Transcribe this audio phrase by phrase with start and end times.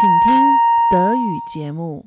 [0.00, 0.32] 请听
[0.90, 2.04] 德语节目。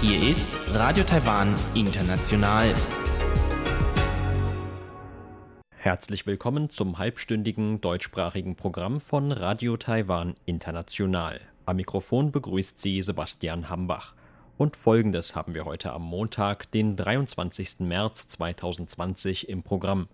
[0.00, 2.72] Hier ist Radio Taiwan International.
[5.76, 11.40] Herzlich willkommen zum halbstündigen deutschsprachigen Programm von Radio Taiwan International.
[11.66, 14.14] Am Mikrofon begrüßt Sie Sebastian Hambach.
[14.56, 17.80] Und folgendes haben wir heute am Montag, den 23.
[17.80, 20.08] März 2020 im Programm.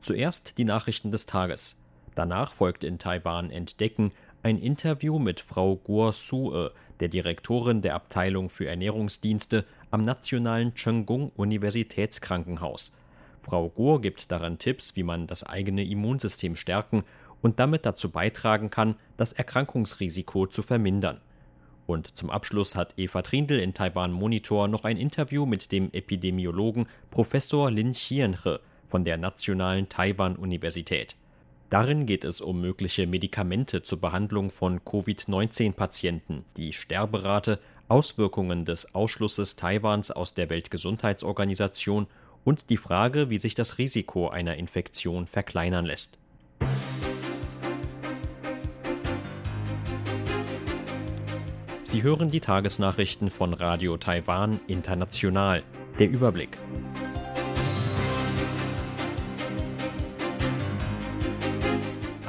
[0.00, 1.76] Zuerst die Nachrichten des Tages.
[2.15, 4.11] Danach folgt in Taiwan Entdecken
[4.43, 11.31] ein Interview mit Frau Guo Sue, der Direktorin der Abteilung für Ernährungsdienste am Nationalen Chenggung
[11.35, 12.91] Universitätskrankenhaus.
[13.39, 17.03] Frau Guo gibt daran Tipps, wie man das eigene Immunsystem stärken
[17.41, 21.21] und damit dazu beitragen kann, das Erkrankungsrisiko zu vermindern.
[21.87, 26.87] Und zum Abschluss hat Eva Trindl in Taiwan Monitor noch ein Interview mit dem Epidemiologen
[27.09, 31.15] Professor Lin Xianhe von der Nationalen Taiwan-Universität.
[31.71, 39.55] Darin geht es um mögliche Medikamente zur Behandlung von Covid-19-Patienten, die Sterberate, Auswirkungen des Ausschlusses
[39.55, 42.07] Taiwans aus der Weltgesundheitsorganisation
[42.43, 46.17] und die Frage, wie sich das Risiko einer Infektion verkleinern lässt.
[51.83, 55.63] Sie hören die Tagesnachrichten von Radio Taiwan International.
[55.99, 56.57] Der Überblick.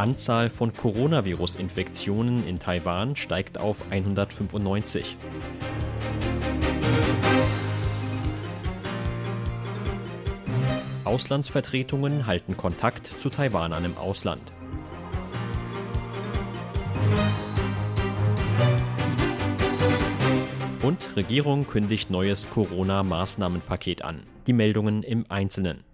[0.03, 5.17] Anzahl von Coronavirus-Infektionen in Taiwan steigt auf 195.
[11.05, 14.43] Auslandsvertretungen halten Kontakt zu Taiwanern im Ausland.
[20.83, 24.25] Und Regierung kündigt neues Corona-Maßnahmenpaket an.
[24.49, 25.85] Die Meldungen im Einzelnen.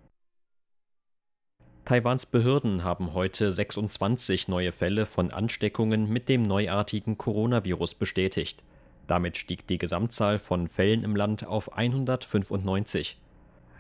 [1.89, 8.63] Taiwans Behörden haben heute 26 neue Fälle von Ansteckungen mit dem neuartigen Coronavirus bestätigt.
[9.07, 13.17] Damit stieg die Gesamtzahl von Fällen im Land auf 195.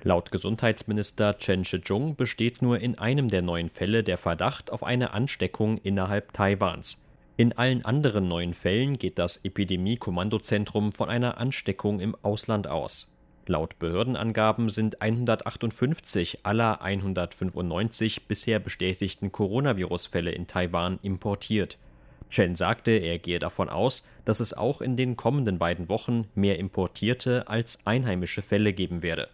[0.04, 5.12] Laut Gesundheitsminister Chen Shih-chung besteht nur in einem der neuen Fälle der Verdacht auf eine
[5.12, 7.04] Ansteckung innerhalb Taiwans.
[7.36, 13.12] In allen anderen neuen Fällen geht das Epidemie-Kommandozentrum von einer Ansteckung im Ausland aus.
[13.48, 21.78] Laut Behördenangaben sind 158 aller 195 bisher bestätigten Coronavirus-Fälle in Taiwan importiert.
[22.28, 26.58] Chen sagte, er gehe davon aus, dass es auch in den kommenden beiden Wochen mehr
[26.58, 29.30] importierte als einheimische Fälle geben werde.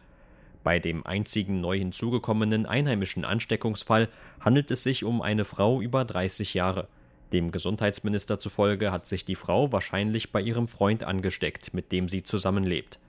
[0.63, 4.09] Bei dem einzigen neu hinzugekommenen einheimischen Ansteckungsfall
[4.39, 6.87] handelt es sich um eine Frau über 30 Jahre.
[7.33, 12.23] Dem Gesundheitsminister zufolge hat sich die Frau wahrscheinlich bei ihrem Freund angesteckt, mit dem sie
[12.23, 13.01] zusammenlebt.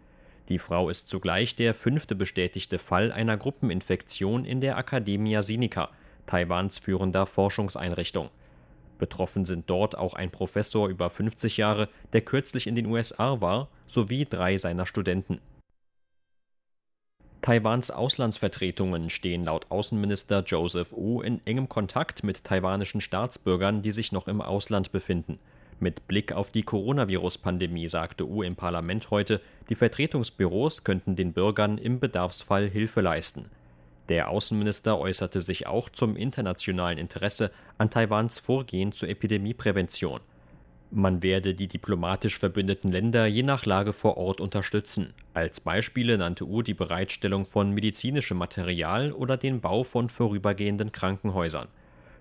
[0.50, 5.90] Die Frau ist zugleich der fünfte bestätigte Fall einer Gruppeninfektion in der Academia Sinica,
[6.28, 8.30] Taiwans führender Forschungseinrichtung.
[8.98, 13.70] Betroffen sind dort auch ein Professor über 50 Jahre, der kürzlich in den USA war,
[13.88, 15.42] sowie drei seiner Studenten.
[17.42, 24.12] Taiwans Auslandsvertretungen stehen laut Außenminister Joseph Wu in engem Kontakt mit taiwanischen Staatsbürgern, die sich
[24.12, 25.38] noch im Ausland befinden.
[25.80, 31.78] Mit Blick auf die Coronavirus-Pandemie sagte Wu im Parlament heute, die Vertretungsbüros könnten den Bürgern
[31.78, 33.50] im Bedarfsfall Hilfe leisten.
[34.08, 40.22] Der Außenminister äußerte sich auch zum internationalen Interesse an Taiwans Vorgehen zur Epidemieprävention.
[40.92, 45.14] Man werde die diplomatisch verbündeten Länder je nach Lage vor Ort unterstützen.
[45.34, 51.68] Als Beispiele nannte Wu die Bereitstellung von medizinischem Material oder den Bau von vorübergehenden Krankenhäusern.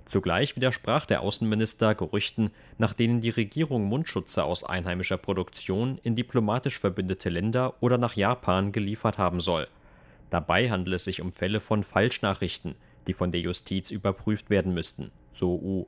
[0.04, 6.78] Zugleich widersprach der Außenminister Gerüchten, nach denen die Regierung Mundschutze aus einheimischer Produktion in diplomatisch
[6.78, 9.66] verbündete Länder oder nach Japan geliefert haben soll.
[10.28, 12.74] Dabei handele es sich um Fälle von Falschnachrichten,
[13.06, 15.86] die von der Justiz überprüft werden müssten, so U.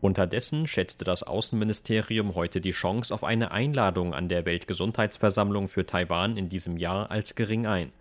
[0.00, 6.36] Unterdessen schätzte das Außenministerium heute die Chance auf eine Einladung an der Weltgesundheitsversammlung für Taiwan
[6.36, 7.92] in diesem Jahr als gering ein.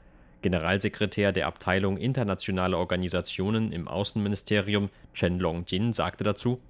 [0.48, 6.62] Generalsekretär der Abteilung Internationale Organisationen im Außenministerium Chen Longjin sagte dazu,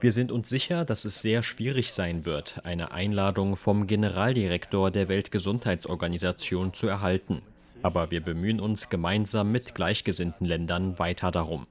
[0.00, 5.08] wir sind uns sicher, dass es sehr schwierig sein wird, eine Einladung vom Generaldirektor der
[5.08, 7.40] Weltgesundheitsorganisation zu erhalten.
[7.82, 11.66] Aber wir bemühen uns gemeinsam mit gleichgesinnten Ländern weiter darum.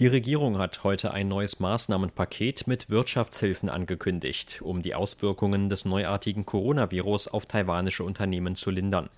[0.00, 6.44] Die Regierung hat heute ein neues Maßnahmenpaket mit Wirtschaftshilfen angekündigt, um die Auswirkungen des neuartigen
[6.44, 9.08] Coronavirus auf taiwanische Unternehmen zu lindern.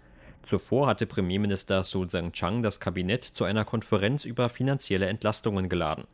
[0.42, 6.04] Zuvor hatte Premierminister Su Tseng-Chang das Kabinett zu einer Konferenz über finanzielle Entlastungen geladen.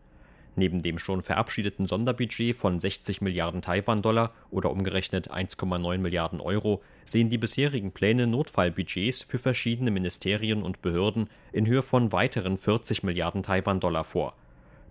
[0.55, 7.31] Neben dem schon verabschiedeten Sonderbudget von 60 Milliarden Taiwan-Dollar oder umgerechnet 1,9 Milliarden Euro sehen
[7.31, 13.43] die bisherigen Pläne Notfallbudgets für verschiedene Ministerien und Behörden in Höhe von weiteren 40 Milliarden
[13.43, 14.35] Taiwan-Dollar vor.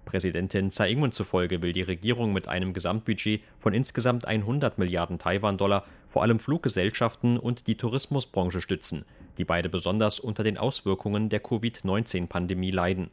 [0.06, 5.86] Präsidentin Tsai Ing-wen zufolge will die Regierung mit einem Gesamtbudget von insgesamt 100 Milliarden Taiwan-Dollar
[6.06, 9.06] vor allem Fluggesellschaften und die Tourismusbranche stützen,
[9.38, 13.09] die beide besonders unter den Auswirkungen der Covid-19-Pandemie leiden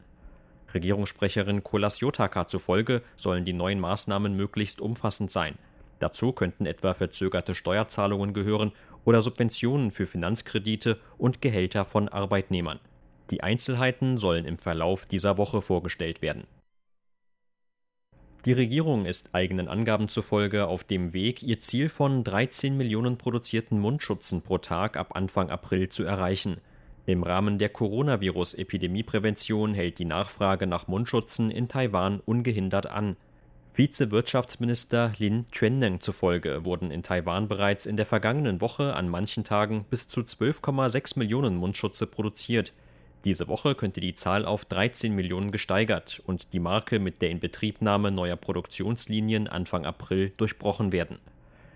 [0.73, 5.57] Regierungssprecherin Kolas Yotaka zufolge sollen die neuen Maßnahmen möglichst umfassend sein.
[5.99, 8.71] Dazu könnten etwa verzögerte Steuerzahlungen gehören
[9.03, 12.79] oder Subventionen für Finanzkredite und Gehälter von Arbeitnehmern.
[13.31, 16.45] Die Einzelheiten sollen im Verlauf dieser Woche vorgestellt werden.
[18.45, 23.81] Die Regierung ist eigenen Angaben zufolge auf dem Weg, ihr Ziel von 13 Millionen produzierten
[23.81, 26.61] Mundschutzen pro Tag ab Anfang April zu erreichen.
[27.05, 33.17] Im Rahmen der Coronavirus-Epidemieprävention hält die Nachfrage nach Mundschutzen in Taiwan ungehindert an.
[33.67, 39.83] Vize-Wirtschaftsminister Lin Chuenneng zufolge wurden in Taiwan bereits in der vergangenen Woche an manchen Tagen
[39.89, 42.71] bis zu 12,6 Millionen Mundschutze produziert.
[43.25, 48.11] Diese Woche könnte die Zahl auf 13 Millionen gesteigert und die Marke mit der Inbetriebnahme
[48.11, 51.19] neuer Produktionslinien Anfang April durchbrochen werden.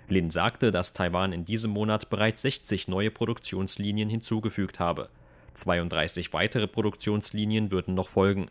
[0.07, 5.10] Lin sagte, dass Taiwan in diesem Monat bereits 60 neue Produktionslinien hinzugefügt habe.
[5.54, 8.48] 32 weitere Produktionslinien würden noch folgen.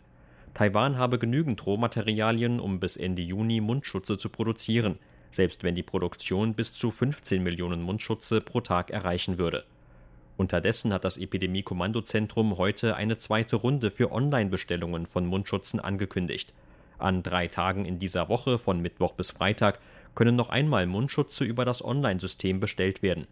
[0.52, 4.98] Taiwan habe genügend Rohmaterialien, um bis Ende Juni Mundschutze zu produzieren,
[5.30, 9.64] selbst wenn die Produktion bis zu 15 Millionen Mundschutze pro Tag erreichen würde.
[10.36, 16.52] Unterdessen hat das Epidemie-Kommandozentrum heute eine zweite Runde für Online-Bestellungen von Mundschutzen angekündigt.
[16.98, 19.78] An drei Tagen in dieser Woche von Mittwoch bis Freitag
[20.14, 23.26] können noch einmal Mundschutze über das Online-System bestellt werden.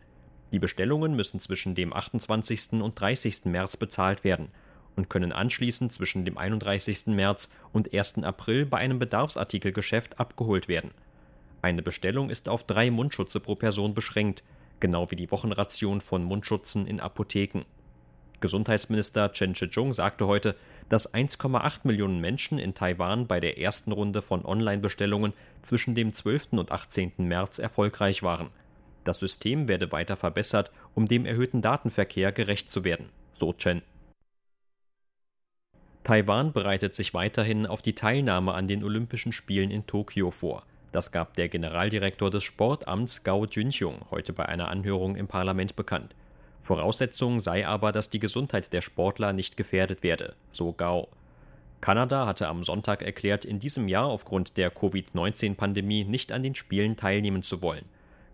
[0.52, 2.72] Die Bestellungen müssen zwischen dem 28.
[2.82, 3.44] und 30.
[3.46, 4.48] März bezahlt werden
[4.96, 7.06] und können anschließend zwischen dem 31.
[7.06, 8.24] März und 1.
[8.24, 10.90] April bei einem Bedarfsartikelgeschäft abgeholt werden.
[11.62, 14.42] Eine Bestellung ist auf drei Mundschutze pro Person beschränkt,
[14.80, 17.64] genau wie die Wochenration von Mundschutzen in Apotheken.
[18.40, 20.56] Gesundheitsminister Chen Shih-chung sagte heute,
[20.88, 26.54] dass 1,8 Millionen Menschen in Taiwan bei der ersten Runde von Online-Bestellungen zwischen dem 12.
[26.54, 27.12] und 18.
[27.18, 28.48] März erfolgreich waren.
[29.04, 33.82] Das System werde weiter verbessert, um dem erhöhten Datenverkehr gerecht zu werden, so Chen.
[36.02, 40.62] Taiwan bereitet sich weiterhin auf die Teilnahme an den Olympischen Spielen in Tokio vor.
[40.92, 46.14] Das gab der Generaldirektor des Sportamts Gao Junxiong heute bei einer Anhörung im Parlament bekannt.
[46.58, 51.08] Voraussetzung sei aber, dass die Gesundheit der Sportler nicht gefährdet werde, so Gao.
[51.80, 56.96] Kanada hatte am Sonntag erklärt, in diesem Jahr aufgrund der Covid-19-Pandemie nicht an den Spielen
[56.96, 57.86] teilnehmen zu wollen.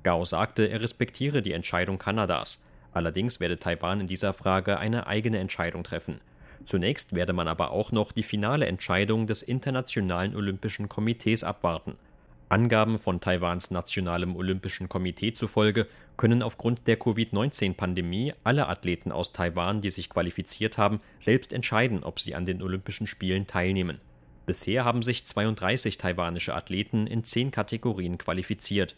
[0.02, 2.64] Gao sagte, er respektiere die Entscheidung Kanadas.
[2.92, 6.20] Allerdings werde Taiwan in dieser Frage eine eigene Entscheidung treffen.
[6.64, 11.96] Zunächst werde man aber auch noch die finale Entscheidung des Internationalen Olympischen Komitees abwarten.
[12.48, 19.80] Angaben von Taiwans Nationalem Olympischen Komitee zufolge können aufgrund der Covid-19-Pandemie alle Athleten aus Taiwan,
[19.80, 24.00] die sich qualifiziert haben, selbst entscheiden, ob sie an den Olympischen Spielen teilnehmen.
[24.46, 28.94] Bisher haben sich 32 taiwanische Athleten in zehn Kategorien qualifiziert.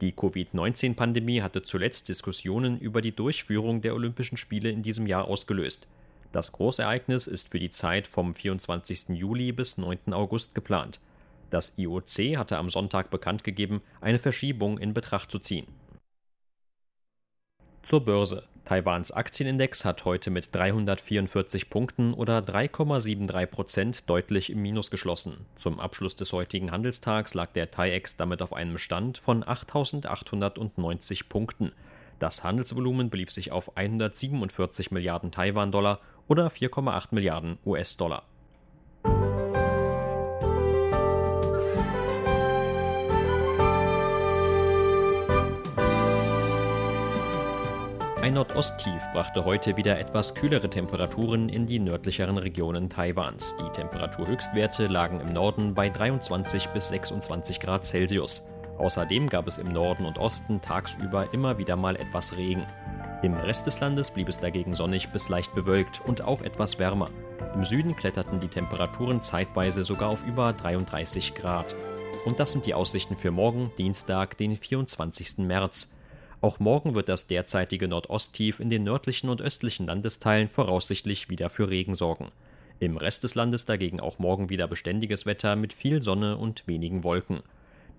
[0.00, 5.86] Die Covid-19-Pandemie hatte zuletzt Diskussionen über die Durchführung der Olympischen Spiele in diesem Jahr ausgelöst.
[6.32, 9.10] Das Großereignis ist für die Zeit vom 24.
[9.10, 10.12] Juli bis 9.
[10.12, 10.98] August geplant.
[11.52, 15.66] Das IOC hatte am Sonntag bekannt gegeben, eine Verschiebung in Betracht zu ziehen.
[17.82, 18.48] Zur Börse.
[18.64, 25.44] Taiwans Aktienindex hat heute mit 344 Punkten oder 3,73 Prozent deutlich im Minus geschlossen.
[25.54, 31.72] Zum Abschluss des heutigen Handelstags lag der TAIEX damit auf einem Stand von 8.890 Punkten.
[32.18, 38.22] Das Handelsvolumen belief sich auf 147 Milliarden Taiwan-Dollar oder 4,8 Milliarden US-Dollar.
[48.32, 53.54] Nordosttief brachte heute wieder etwas kühlere Temperaturen in die nördlicheren Regionen Taiwans.
[53.58, 58.42] Die Temperaturhöchstwerte lagen im Norden bei 23 bis 26 Grad Celsius.
[58.78, 62.66] Außerdem gab es im Norden und Osten tagsüber immer wieder mal etwas Regen.
[63.22, 67.10] Im Rest des Landes blieb es dagegen sonnig bis leicht bewölkt und auch etwas wärmer.
[67.54, 71.76] Im Süden kletterten die Temperaturen zeitweise sogar auf über 33 Grad.
[72.24, 75.38] Und das sind die Aussichten für morgen, Dienstag, den 24.
[75.38, 75.92] März.
[76.42, 81.70] Auch morgen wird das derzeitige Nordosttief in den nördlichen und östlichen Landesteilen voraussichtlich wieder für
[81.70, 82.32] Regen sorgen.
[82.80, 87.04] Im Rest des Landes dagegen auch morgen wieder beständiges Wetter mit viel Sonne und wenigen
[87.04, 87.44] Wolken.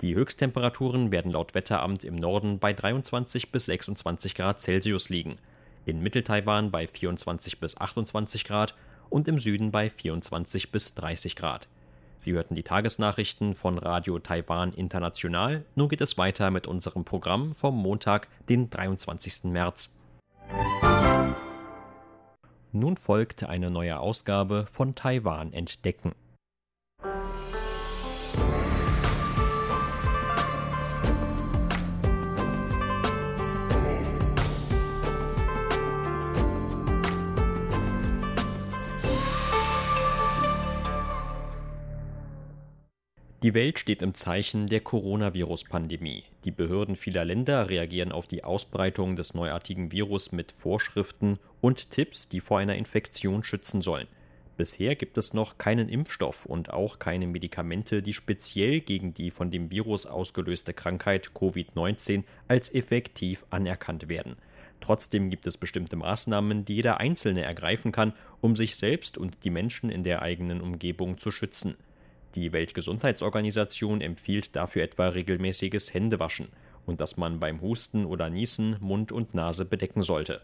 [0.01, 5.37] Die Höchsttemperaturen werden laut Wetteramt im Norden bei 23 bis 26 Grad Celsius liegen,
[5.85, 8.75] in Mitteltaiwan bei 24 bis 28 Grad
[9.09, 11.69] und im Süden bei 24 bis 30 Grad.
[12.23, 15.65] Sie hörten die Tagesnachrichten von Radio Taiwan International.
[15.75, 19.43] Nun geht es weiter mit unserem Programm vom Montag, den 23.
[19.51, 19.99] März.
[22.71, 26.13] Nun folgt eine neue Ausgabe von Taiwan entdecken.
[43.43, 46.23] Die Welt steht im Zeichen der Coronavirus-Pandemie.
[46.45, 52.29] Die Behörden vieler Länder reagieren auf die Ausbreitung des neuartigen Virus mit Vorschriften und Tipps,
[52.29, 54.07] die vor einer Infektion schützen sollen.
[54.55, 59.51] Bisher gibt es noch keinen Impfstoff und auch keine Medikamente, die speziell gegen die von
[59.51, 64.37] dem Virus ausgelöste Krankheit Covid-19 als effektiv anerkannt werden.
[64.79, 69.49] Trotzdem gibt es bestimmte Maßnahmen, die jeder Einzelne ergreifen kann, um sich selbst und die
[69.49, 71.75] Menschen in der eigenen Umgebung zu schützen.
[72.35, 76.47] Die Weltgesundheitsorganisation empfiehlt dafür etwa regelmäßiges Händewaschen
[76.87, 80.41] und dass man beim Husten oder Niesen Mund und Nase bedecken sollte.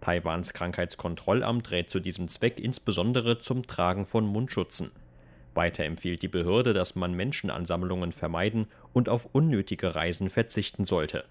[0.00, 4.90] Taiwans Krankheitskontrollamt rät zu diesem Zweck insbesondere zum Tragen von Mundschutzen.
[5.54, 11.24] Weiter empfiehlt die Behörde, dass man Menschenansammlungen vermeiden und auf unnötige Reisen verzichten sollte.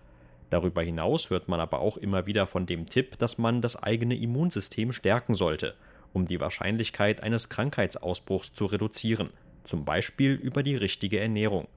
[0.52, 4.16] Darüber hinaus hört man aber auch immer wieder von dem Tipp, dass man das eigene
[4.16, 5.76] Immunsystem stärken sollte,
[6.14, 9.30] um die Wahrscheinlichkeit eines Krankheitsausbruchs zu reduzieren
[9.68, 11.68] zum Beispiel über die richtige Ernährung.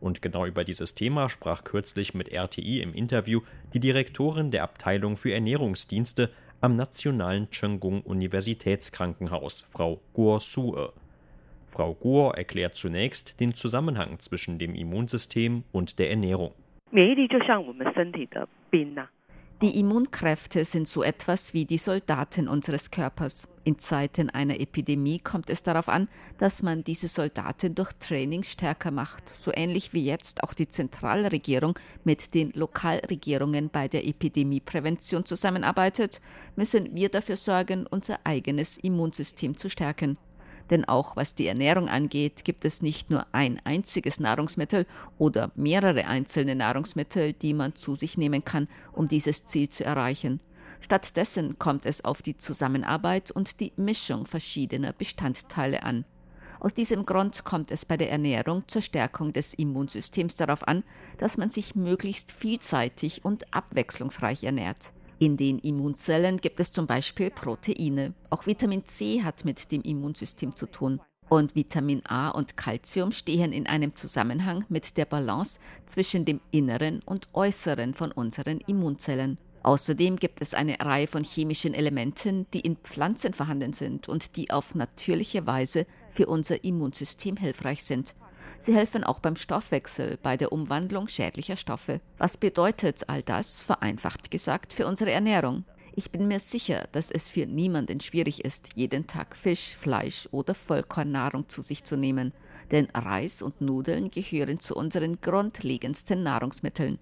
[0.00, 3.40] Und genau über dieses Thema sprach kürzlich mit RTI im Interview
[3.72, 10.92] die Direktorin der Abteilung für Ernährungsdienste am Nationalen Chenggung Universitätskrankenhaus, Frau Guo Sue.
[11.66, 16.52] Frau Guo erklärt zunächst den Zusammenhang zwischen dem Immunsystem und der Ernährung.
[19.62, 23.48] Die Immunkräfte sind so etwas wie die Soldaten unseres Körpers.
[23.64, 28.90] In Zeiten einer Epidemie kommt es darauf an, dass man diese Soldaten durch Training stärker
[28.90, 36.20] macht, so ähnlich wie jetzt auch die Zentralregierung mit den Lokalregierungen bei der Epidemieprävention zusammenarbeitet,
[36.54, 40.18] müssen wir dafür sorgen, unser eigenes Immunsystem zu stärken.
[40.70, 44.86] Denn auch was die Ernährung angeht, gibt es nicht nur ein einziges Nahrungsmittel
[45.18, 50.40] oder mehrere einzelne Nahrungsmittel, die man zu sich nehmen kann, um dieses Ziel zu erreichen.
[50.80, 56.04] Stattdessen kommt es auf die Zusammenarbeit und die Mischung verschiedener Bestandteile an.
[56.58, 60.84] Aus diesem Grund kommt es bei der Ernährung zur Stärkung des Immunsystems darauf an,
[61.18, 64.92] dass man sich möglichst vielseitig und abwechslungsreich ernährt.
[65.18, 68.12] In den Immunzellen gibt es zum Beispiel Proteine.
[68.28, 71.00] Auch Vitamin C hat mit dem Immunsystem zu tun.
[71.30, 77.02] Und Vitamin A und Calcium stehen in einem Zusammenhang mit der Balance zwischen dem Inneren
[77.06, 79.38] und Äußeren von unseren Immunzellen.
[79.62, 84.50] Außerdem gibt es eine Reihe von chemischen Elementen, die in Pflanzen vorhanden sind und die
[84.50, 88.14] auf natürliche Weise für unser Immunsystem hilfreich sind.
[88.58, 92.00] Sie helfen auch beim Stoffwechsel, bei der Umwandlung schädlicher Stoffe.
[92.18, 95.64] Was bedeutet all das, vereinfacht gesagt, für unsere Ernährung?
[95.98, 100.54] Ich bin mir sicher, dass es für niemanden schwierig ist, jeden Tag Fisch, Fleisch oder
[100.54, 102.34] Vollkornnahrung zu sich zu nehmen.
[102.70, 106.98] Denn Reis und Nudeln gehören zu unseren grundlegendsten Nahrungsmitteln.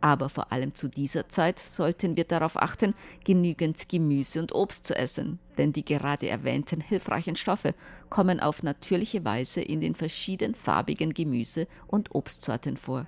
[0.00, 4.96] Aber vor allem zu dieser Zeit sollten wir darauf achten, genügend Gemüse und Obst zu
[4.96, 7.74] essen, denn die gerade erwähnten hilfreichen Stoffe
[8.08, 13.06] kommen auf natürliche Weise in den verschiedenen farbigen Gemüse- und Obstsorten vor.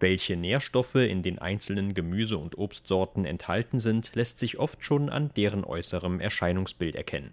[0.00, 5.30] Welche Nährstoffe in den einzelnen Gemüse- und Obstsorten enthalten sind, lässt sich oft schon an
[5.36, 7.32] deren äußerem Erscheinungsbild erkennen.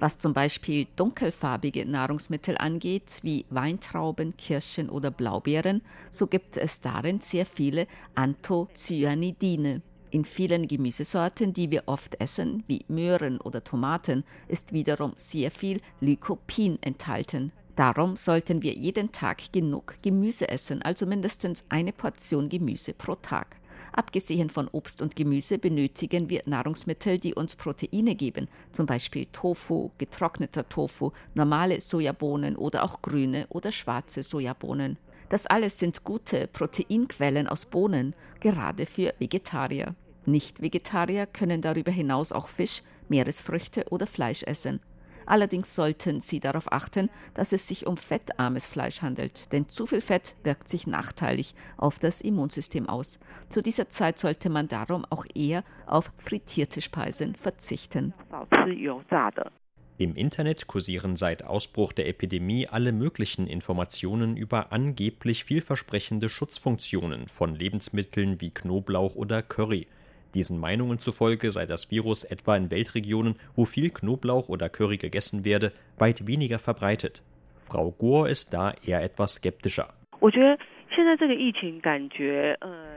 [0.00, 7.20] Was zum Beispiel dunkelfarbige Nahrungsmittel angeht, wie Weintrauben, Kirschen oder Blaubeeren, so gibt es darin
[7.20, 9.82] sehr viele Anthocyanidine.
[10.10, 15.80] In vielen Gemüsesorten, die wir oft essen, wie Möhren oder Tomaten, ist wiederum sehr viel
[16.00, 17.50] Lycopin enthalten.
[17.74, 23.56] Darum sollten wir jeden Tag genug Gemüse essen, also mindestens eine Portion Gemüse pro Tag.
[23.96, 29.92] Abgesehen von Obst und Gemüse benötigen wir Nahrungsmittel, die uns Proteine geben, zum Beispiel Tofu,
[29.98, 34.98] getrockneter Tofu, normale Sojabohnen oder auch grüne oder schwarze Sojabohnen.
[35.28, 39.94] Das alles sind gute Proteinquellen aus Bohnen, gerade für Vegetarier.
[40.26, 44.80] Nicht-Vegetarier können darüber hinaus auch Fisch, Meeresfrüchte oder Fleisch essen.
[45.26, 50.00] Allerdings sollten Sie darauf achten, dass es sich um fettarmes Fleisch handelt, denn zu viel
[50.00, 53.18] Fett wirkt sich nachteilig auf das Immunsystem aus.
[53.48, 58.14] Zu dieser Zeit sollte man darum auch eher auf frittierte Speisen verzichten.
[59.96, 67.54] Im Internet kursieren seit Ausbruch der Epidemie alle möglichen Informationen über angeblich vielversprechende Schutzfunktionen von
[67.54, 69.86] Lebensmitteln wie Knoblauch oder Curry.
[70.34, 75.44] Diesen Meinungen zufolge sei das Virus etwa in Weltregionen, wo viel Knoblauch oder Curry gegessen
[75.44, 77.22] werde, weit weniger verbreitet.
[77.58, 79.94] Frau Gore ist da eher etwas skeptischer.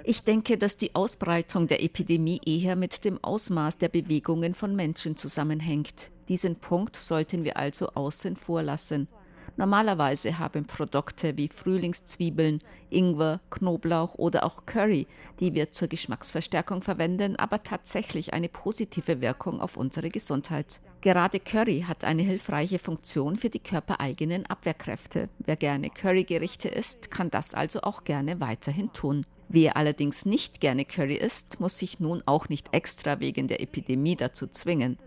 [0.03, 5.15] Ich denke, dass die Ausbreitung der Epidemie eher mit dem Ausmaß der Bewegungen von Menschen
[5.15, 6.11] zusammenhängt.
[6.29, 9.07] Diesen Punkt sollten wir also außen vor lassen.
[9.55, 15.07] Normalerweise haben Produkte wie Frühlingszwiebeln, Ingwer, Knoblauch oder auch Curry,
[15.39, 20.79] die wir zur Geschmacksverstärkung verwenden, aber tatsächlich eine positive Wirkung auf unsere Gesundheit.
[21.01, 25.29] Gerade Curry hat eine hilfreiche Funktion für die körpereigenen Abwehrkräfte.
[25.39, 29.25] Wer gerne Currygerichte isst, kann das also auch gerne weiterhin tun.
[29.49, 34.17] Wer allerdings nicht gerne Curry isst, muss sich nun auch nicht extra wegen der Epidemie
[34.17, 34.97] dazu zwingen.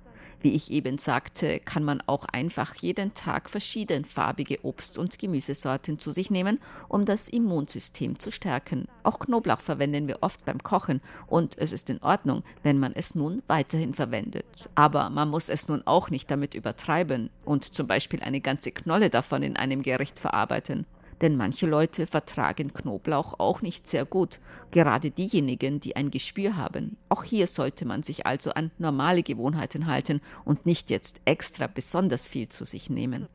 [0.42, 6.12] Wie ich eben sagte, kann man auch einfach jeden Tag verschiedenfarbige Obst- und Gemüsesorten zu
[6.12, 8.88] sich nehmen, um das Immunsystem zu stärken.
[9.02, 13.14] Auch Knoblauch verwenden wir oft beim Kochen und es ist in Ordnung, wenn man es
[13.14, 14.70] nun weiterhin verwendet.
[14.74, 19.10] Aber man muss es nun auch nicht damit übertreiben und zum Beispiel eine ganze Knolle
[19.10, 20.86] davon in einem Gericht verarbeiten
[21.20, 26.96] denn manche Leute vertragen Knoblauch auch nicht sehr gut, gerade diejenigen, die ein Gespür haben.
[27.08, 32.26] Auch hier sollte man sich also an normale Gewohnheiten halten und nicht jetzt extra besonders
[32.26, 33.28] viel zu sich nehmen.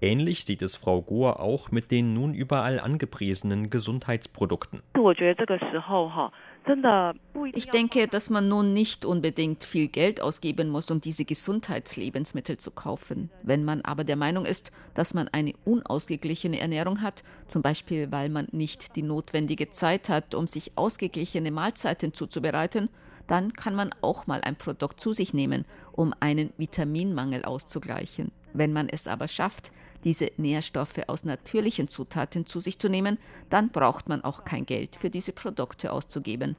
[0.00, 4.82] Ähnlich sieht es Frau Gohr auch mit den nun überall angepriesenen Gesundheitsprodukten.
[7.52, 12.70] Ich denke, dass man nun nicht unbedingt viel Geld ausgeben muss, um diese Gesundheitslebensmittel zu
[12.70, 13.30] kaufen.
[13.42, 18.30] Wenn man aber der Meinung ist, dass man eine unausgeglichene Ernährung hat, zum Beispiel weil
[18.30, 22.88] man nicht die notwendige Zeit hat, um sich ausgeglichene Mahlzeiten zuzubereiten,
[23.26, 28.32] dann kann man auch mal ein Produkt zu sich nehmen, um einen Vitaminmangel auszugleichen.
[28.52, 29.72] Wenn man es aber schafft,
[30.04, 33.18] diese Nährstoffe aus natürlichen Zutaten zu sich zu nehmen,
[33.50, 36.56] dann braucht man auch kein Geld für diese Produkte auszugeben.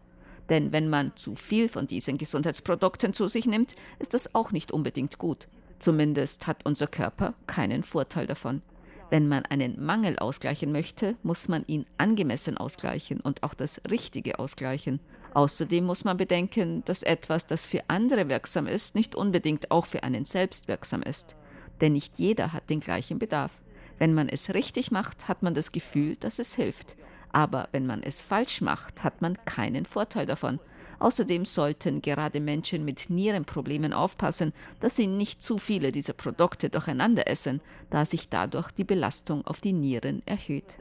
[0.50, 4.72] Denn wenn man zu viel von diesen Gesundheitsprodukten zu sich nimmt, ist das auch nicht
[4.72, 5.48] unbedingt gut.
[5.80, 8.62] Zumindest hat unser Körper keinen Vorteil davon.
[9.10, 14.40] Wenn man einen Mangel ausgleichen möchte, muss man ihn angemessen ausgleichen und auch das Richtige
[14.40, 15.00] ausgleichen.
[15.34, 20.04] Außerdem muss man bedenken, dass etwas, das für andere wirksam ist, nicht unbedingt auch für
[20.04, 21.36] einen selbst wirksam ist
[21.82, 23.62] denn nicht jeder hat den gleichen Bedarf.
[23.98, 26.98] Wenn man es richtig macht, hat man das Gefühl, dass es hilft.
[27.32, 30.60] Aber wenn man es falsch macht, hat man keinen Vorteil davon.
[31.00, 37.28] Außerdem sollten gerade Menschen mit Nierenproblemen aufpassen, dass sie nicht zu viele dieser Produkte durcheinander
[37.28, 40.78] essen, da sich dadurch die Belastung auf die Nieren erhöht.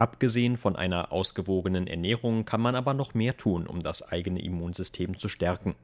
[0.00, 5.18] Abgesehen von einer ausgewogenen Ernährung kann man aber noch mehr tun, um das eigene Immunsystem
[5.18, 5.74] zu stärken.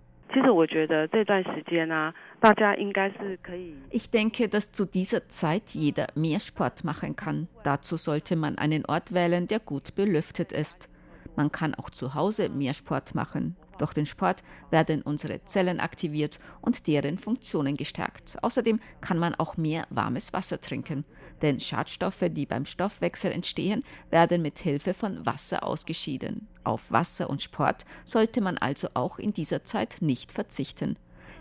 [3.91, 7.49] Ich denke, dass zu dieser Zeit jeder mehr Sport machen kann.
[7.63, 10.91] Dazu sollte man einen Ort wählen, der gut belüftet ist.
[11.37, 13.57] Man kann auch zu Hause mehr Sport machen.
[13.79, 18.37] Durch den Sport werden unsere Zellen aktiviert und deren Funktionen gestärkt.
[18.43, 21.05] Außerdem kann man auch mehr warmes Wasser trinken,
[21.43, 26.47] denn Schadstoffe, die beim Stoffwechsel entstehen, werden mit Hilfe von Wasser ausgeschieden.
[26.63, 30.97] Auf Wasser und Sport sollte man also auch in dieser Zeit nicht verzichten.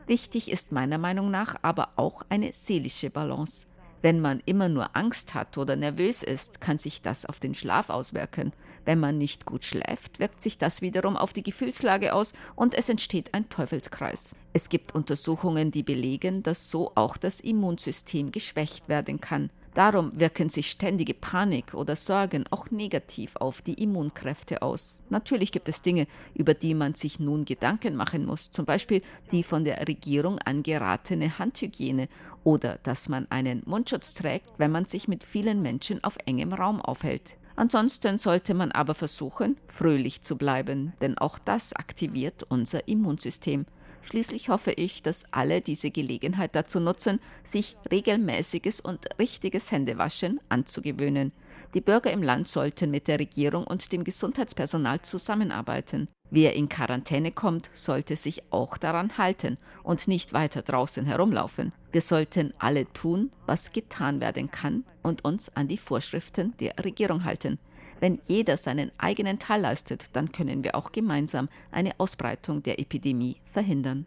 [0.08, 3.68] Wichtig ist meiner Meinung nach aber auch eine seelische Balance.
[4.04, 7.90] Wenn man immer nur Angst hat oder nervös ist, kann sich das auf den Schlaf
[7.90, 8.52] auswirken.
[8.84, 12.90] Wenn man nicht gut schläft, wirkt sich das wiederum auf die Gefühlslage aus und es
[12.90, 14.36] entsteht ein Teufelskreis.
[14.52, 19.50] Es gibt Untersuchungen, die belegen, dass so auch das Immunsystem geschwächt werden kann.
[19.74, 25.02] Darum wirken sich ständige Panik oder Sorgen auch negativ auf die Immunkräfte aus.
[25.10, 26.06] Natürlich gibt es Dinge,
[26.36, 31.40] über die man sich nun Gedanken machen muss, zum Beispiel die von der Regierung angeratene
[31.40, 32.08] Handhygiene
[32.44, 36.80] oder dass man einen Mundschutz trägt, wenn man sich mit vielen Menschen auf engem Raum
[36.80, 37.38] aufhält.
[37.56, 43.66] Ansonsten sollte man aber versuchen, fröhlich zu bleiben, denn auch das aktiviert unser Immunsystem.
[44.04, 51.32] Schließlich hoffe ich, dass alle diese Gelegenheit dazu nutzen, sich regelmäßiges und richtiges Händewaschen anzugewöhnen.
[51.74, 56.10] Die Bürger im Land sollten mit der Regierung und dem Gesundheitspersonal zusammenarbeiten.
[56.30, 61.72] Wer in Quarantäne kommt, sollte sich auch daran halten und nicht weiter draußen herumlaufen.
[61.92, 67.24] Wir sollten alle tun, was getan werden kann und uns an die Vorschriften der Regierung
[67.24, 67.58] halten.
[68.04, 73.38] Wenn jeder seinen eigenen Teil leistet, dann können wir auch gemeinsam eine Ausbreitung der Epidemie
[73.46, 74.06] verhindern.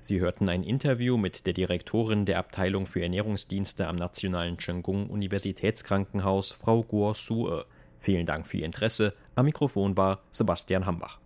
[0.00, 6.52] Sie hörten ein Interview mit der Direktorin der Abteilung für Ernährungsdienste am Nationalen Chenggung Universitätskrankenhaus,
[6.52, 7.64] Frau Guo Sue.
[7.98, 9.14] Vielen Dank für Ihr Interesse.
[9.34, 11.20] Am Mikrofon war Sebastian Hambach.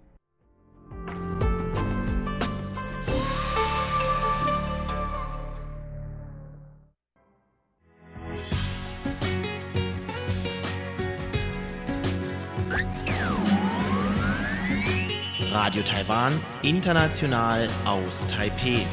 [15.67, 18.87] Radio Taiwan, international aus Taipeh.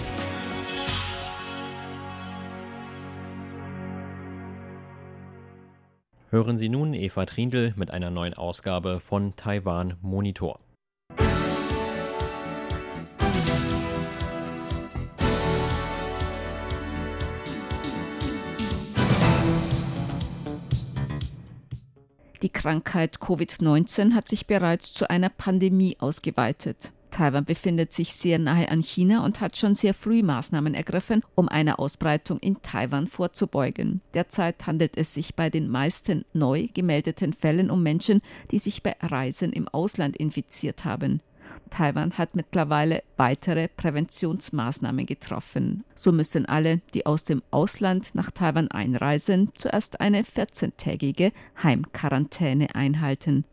[6.32, 10.60] Hören Sie nun Eva Trindl mit einer neuen Ausgabe von Taiwan Monitor.
[22.44, 26.92] Die Krankheit Covid-19 hat sich bereits zu einer Pandemie ausgeweitet.
[27.10, 31.48] Taiwan befindet sich sehr nahe an China und hat schon sehr früh Maßnahmen ergriffen, um
[31.48, 34.02] einer Ausbreitung in Taiwan vorzubeugen.
[34.14, 38.20] Derzeit handelt es sich bei den meisten neu gemeldeten Fällen um Menschen,
[38.52, 41.22] die sich bei Reisen im Ausland infiziert haben.
[41.70, 45.84] Taiwan hat mittlerweile weitere Präventionsmaßnahmen getroffen.
[45.96, 53.46] So müssen alle, die aus dem Ausland nach Taiwan einreisen, zuerst eine 14-tägige Heimquarantäne einhalten.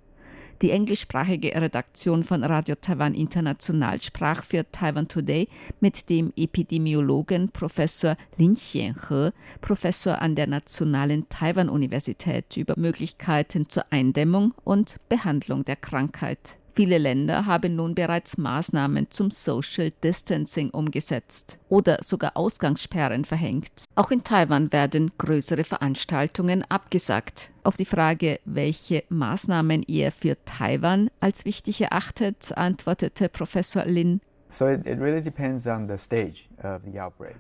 [0.63, 5.49] Die englischsprachige Redaktion von Radio Taiwan International sprach für Taiwan Today
[5.81, 9.33] mit dem Epidemiologen Professor Lin Xianhe,
[9.63, 16.60] Professor an der Nationalen Taiwan-Universität, über Möglichkeiten zur Eindämmung und Behandlung der Krankheit.
[16.73, 23.85] Viele Länder haben nun bereits Maßnahmen zum Social Distancing umgesetzt oder sogar Ausgangssperren verhängt.
[23.97, 27.51] Auch in Taiwan werden größere Veranstaltungen abgesagt.
[27.65, 34.21] Auf die Frage, welche Maßnahmen er für Taiwan als wichtig erachtet, antwortete Professor Lin.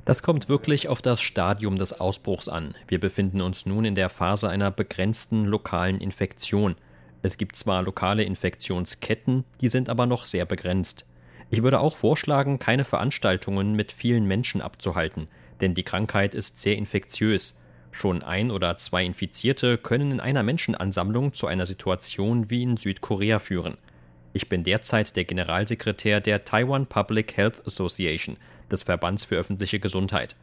[0.05, 2.75] Das kommt wirklich auf das Stadium des Ausbruchs an.
[2.87, 6.77] Wir befinden uns nun in der Phase einer begrenzten lokalen Infektion.
[7.23, 11.05] Es gibt zwar lokale Infektionsketten, die sind aber noch sehr begrenzt.
[11.51, 15.29] Ich würde auch vorschlagen, keine Veranstaltungen mit vielen Menschen abzuhalten,
[15.61, 17.59] denn die Krankheit ist sehr infektiös.
[17.93, 23.41] Schon ein oder zwei Infizierte können in einer Menschenansammlung zu einer Situation wie in Südkorea
[23.41, 23.77] führen.
[24.33, 28.37] Ich bin derzeit der Generalsekretär der Taiwan Public Health Association,
[28.71, 30.37] des Verbands für öffentliche Gesundheit.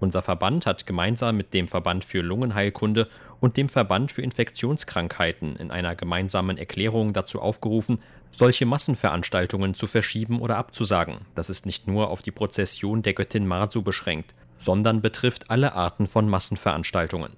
[0.00, 3.06] Unser Verband hat gemeinsam mit dem Verband für Lungenheilkunde
[3.38, 10.40] und dem Verband für Infektionskrankheiten in einer gemeinsamen Erklärung dazu aufgerufen, solche Massenveranstaltungen zu verschieben
[10.40, 11.18] oder abzusagen.
[11.34, 16.06] Das ist nicht nur auf die Prozession der Göttin Marzu beschränkt, sondern betrifft alle Arten
[16.06, 17.36] von Massenveranstaltungen.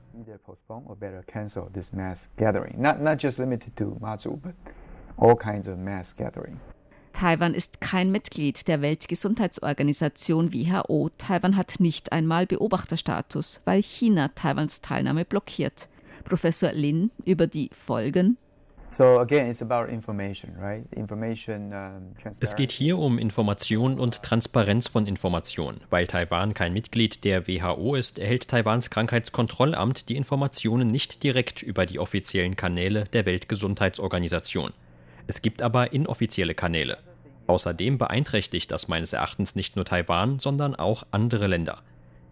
[5.18, 6.58] all kinds of mass gathering.
[7.12, 11.10] Taiwan ist kein Mitglied der Weltgesundheitsorganisation WHO.
[11.18, 15.88] Taiwan hat nicht einmal Beobachterstatus, weil China Taiwans Teilnahme blockiert.
[16.24, 18.36] Professor Lin über die Folgen.
[22.40, 25.80] Es geht hier um Information und Transparenz von Information.
[25.88, 31.86] Weil Taiwan kein Mitglied der WHO ist, erhält Taiwans Krankheitskontrollamt die Informationen nicht direkt über
[31.86, 34.72] die offiziellen Kanäle der Weltgesundheitsorganisation.
[35.26, 36.98] Es gibt aber inoffizielle Kanäle.
[37.46, 41.82] Außerdem beeinträchtigt das meines Erachtens nicht nur Taiwan, sondern auch andere Länder.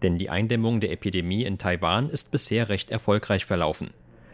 [0.01, 3.91] Denn die Eindämmung der Epidemie in Taiwan ist bisher recht erfolgreich verlaufen.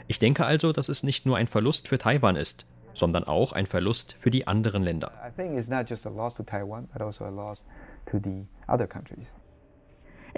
[0.07, 3.65] Ich denke also, dass es nicht nur ein Verlust für Taiwan ist, sondern auch ein
[3.65, 5.11] Verlust für die anderen Länder.
[5.27, 7.65] I think it's not just a loss to Taiwan, but also a loss
[8.05, 9.35] to the other countries.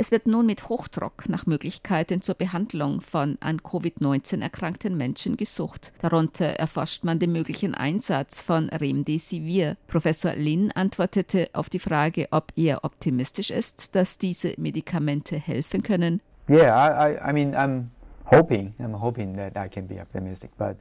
[0.01, 5.91] Es wird nun mit Hochdruck nach Möglichkeiten zur Behandlung von an Covid-19 erkrankten Menschen gesucht.
[5.99, 9.75] Darunter erforscht man den möglichen Einsatz von Remdesivir.
[9.87, 16.21] Professor Lin antwortete auf die Frage, ob er optimistisch ist, dass diese Medikamente helfen können.
[16.49, 17.87] Yeah, I, I mean, I'm
[18.31, 20.77] hoping, I'm hoping that I can be optimistic, but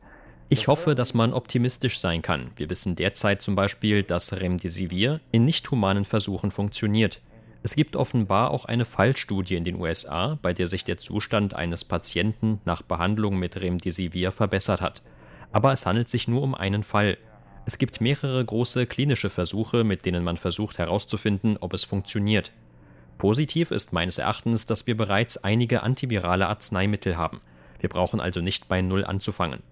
[0.48, 2.52] ich hoffe, dass man optimistisch sein kann.
[2.56, 7.20] Wir wissen derzeit zum Beispiel, dass Remdesivir in nicht humanen Versuchen funktioniert.
[7.62, 11.84] Es gibt offenbar auch eine Fallstudie in den USA, bei der sich der Zustand eines
[11.84, 15.02] Patienten nach Behandlung mit Remdesivir verbessert hat.
[15.50, 17.18] Aber es handelt sich nur um einen Fall.
[17.66, 22.52] Es gibt mehrere große klinische Versuche, mit denen man versucht herauszufinden, ob es funktioniert.
[23.18, 27.40] Positiv ist meines Erachtens, dass wir bereits einige antivirale Arzneimittel haben.
[27.80, 29.62] Wir brauchen also nicht bei Null anzufangen.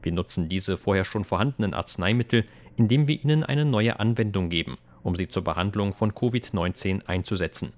[0.00, 2.44] Wir nutzen diese vorher schon vorhandenen Arzneimittel,
[2.76, 7.72] indem wir ihnen eine neue Anwendung geben– um sie zur Behandlung von Covid-19 einzusetzen.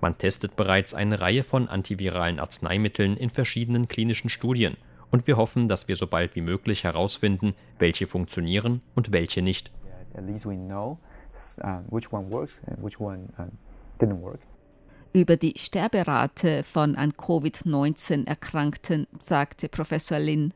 [0.00, 4.76] Man testet bereits eine Reihe von antiviralen Arzneimitteln in verschiedenen klinischen Studien
[5.10, 9.70] und wir hoffen, dass wir so bald wie möglich herausfinden, welche funktionieren und welche nicht.
[15.12, 20.54] Über die Sterberate von an Covid-19 Erkrankten sagte Professor Lin.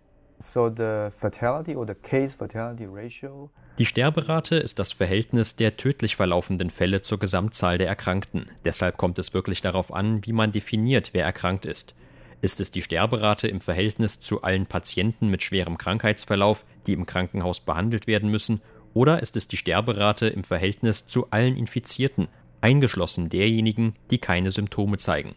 [3.79, 8.51] Die Sterberate ist das Verhältnis der tödlich verlaufenden Fälle zur Gesamtzahl der Erkrankten.
[8.65, 11.95] Deshalb kommt es wirklich darauf an, wie man definiert, wer erkrankt ist.
[12.41, 17.61] Ist es die Sterberate im Verhältnis zu allen Patienten mit schwerem Krankheitsverlauf, die im Krankenhaus
[17.61, 18.61] behandelt werden müssen,
[18.95, 22.29] Oder ist es die Sterberate im Verhältnis zu allen Infizierten,
[22.61, 25.35] eingeschlossen derjenigen, die keine Symptome zeigen?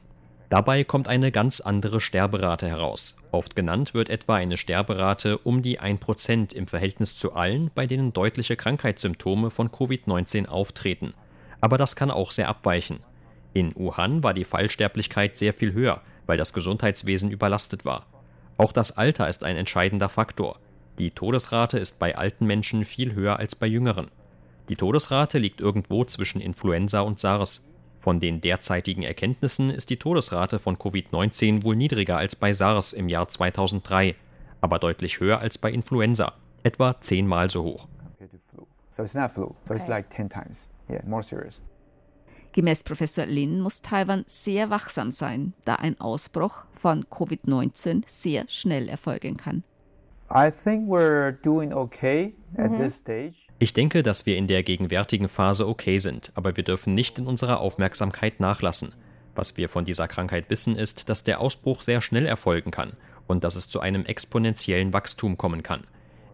[0.50, 3.18] Dabei kommt eine ganz andere Sterberate heraus.
[3.32, 8.14] Oft genannt wird etwa eine Sterberate um die 1% im Verhältnis zu allen, bei denen
[8.14, 11.14] deutliche Krankheitssymptome von Covid-19 auftreten.
[11.60, 13.00] Aber das kann auch sehr abweichen.
[13.54, 18.06] In Wuhan war die Fallsterblichkeit sehr viel höher, weil das Gesundheitswesen überlastet war.
[18.58, 20.60] Auch das Alter ist ein entscheidender Faktor.
[20.98, 24.10] Die Todesrate ist bei alten Menschen viel höher als bei jüngeren.
[24.70, 27.66] Die Todesrate liegt irgendwo zwischen Influenza und SARS.
[27.98, 33.10] Von den derzeitigen Erkenntnissen ist die Todesrate von Covid-19 wohl niedriger als bei SARS im
[33.10, 34.16] Jahr 2003,
[34.62, 36.34] aber deutlich höher als bei Influenza,
[36.64, 37.88] etwa zehnmal so hoch.
[42.54, 48.90] Gemäß Professor Lin muss Taiwan sehr wachsam sein, da ein Ausbruch von Covid-19 sehr schnell
[48.90, 49.64] erfolgen kann.
[53.60, 57.28] Ich denke, dass wir in der gegenwärtigen Phase okay sind, aber wir dürfen nicht in
[57.28, 58.94] unserer Aufmerksamkeit nachlassen.
[59.36, 63.44] Was wir von dieser Krankheit wissen, ist, dass der Ausbruch sehr schnell erfolgen kann und
[63.46, 65.86] dass es zu einem exponentiellen Wachstum kommen kann.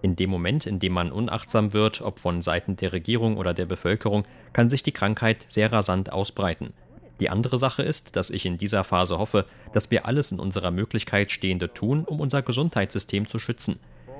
[0.01, 3.65] In dem Moment, in dem man unachtsam wird, ob von Seiten der Regierung oder der
[3.65, 6.73] Bevölkerung, kann sich die Krankheit sehr rasant ausbreiten.
[7.19, 10.71] Die andere Sache ist, dass ich in dieser Phase hoffe, dass wir alles in unserer
[10.71, 13.79] Möglichkeit Stehende tun, um unser Gesundheitssystem zu schützen.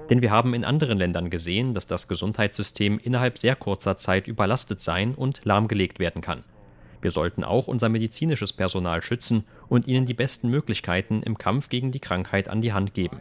[0.10, 4.82] Denn wir haben in anderen Ländern gesehen, dass das Gesundheitssystem innerhalb sehr kurzer Zeit überlastet
[4.82, 6.44] sein und lahmgelegt werden kann.
[7.02, 11.92] Wir sollten auch unser medizinisches Personal schützen und ihnen die besten Möglichkeiten im Kampf gegen
[11.92, 13.20] die Krankheit an die Hand geben.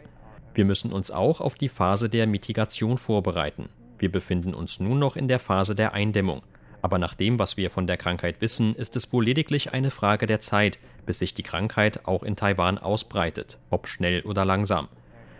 [0.53, 3.69] Wir müssen uns auch auf die Phase der Mitigation vorbereiten.
[3.99, 6.43] Wir befinden uns nun noch in der Phase der Eindämmung.
[6.83, 10.27] Aber nach dem, was wir von der Krankheit wissen, ist es wohl lediglich eine Frage
[10.27, 14.89] der Zeit, bis sich die Krankheit auch in Taiwan ausbreitet, ob schnell oder langsam.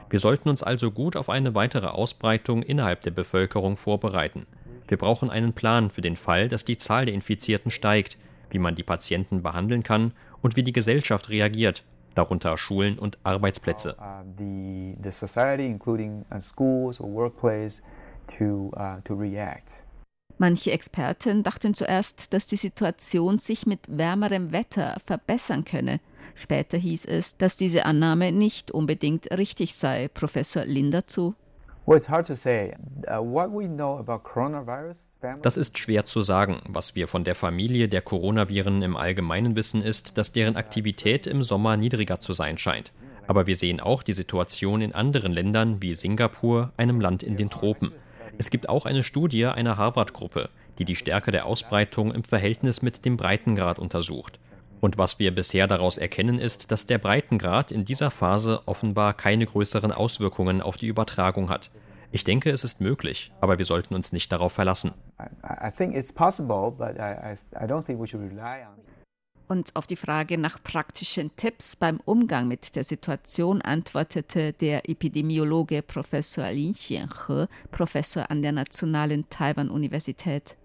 [0.09, 4.45] Wir sollten uns also gut auf eine weitere Ausbreitung innerhalb der Bevölkerung vorbereiten.
[4.87, 8.17] Wir brauchen einen Plan für den Fall, dass die Zahl der Infizierten steigt,
[8.49, 11.83] wie man die Patienten behandeln kann und wie die Gesellschaft reagiert,
[12.15, 13.97] darunter Schulen und Arbeitsplätze.
[13.99, 14.21] Uh, uh,
[18.71, 19.92] uh,
[20.37, 25.99] Manche Experten dachten zuerst, dass die Situation sich mit wärmerem Wetter verbessern könne.
[26.35, 30.07] Später hieß es, dass diese Annahme nicht unbedingt richtig sei.
[30.07, 31.35] Professor Lin dazu.
[31.85, 31.97] Uh,
[35.41, 36.61] das ist schwer zu sagen.
[36.67, 41.43] Was wir von der Familie der Coronaviren im Allgemeinen wissen, ist, dass deren Aktivität im
[41.43, 42.93] Sommer niedriger zu sein scheint.
[43.27, 47.49] Aber wir sehen auch die Situation in anderen Ländern wie Singapur, einem Land in den
[47.49, 47.91] Tropen.
[48.37, 53.05] Es gibt auch eine Studie einer Harvard-Gruppe, die die Stärke der Ausbreitung im Verhältnis mit
[53.05, 54.39] dem Breitengrad untersucht.
[54.81, 59.45] Und was wir bisher daraus erkennen, ist, dass der Breitengrad in dieser Phase offenbar keine
[59.45, 61.69] größeren Auswirkungen auf die Übertragung hat.
[62.11, 64.91] Ich denke, es ist möglich, aber wir sollten uns nicht darauf verlassen.
[69.47, 75.81] Und auf die Frage nach praktischen Tipps beim Umgang mit der Situation antwortete der Epidemiologe
[75.81, 80.55] Professor Lin Xianhe, Professor an der Nationalen Taiwan-Universität.